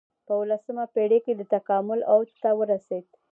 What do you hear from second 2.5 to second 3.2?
ورسېد.